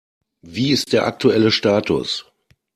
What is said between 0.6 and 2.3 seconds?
ist der aktuelle Status?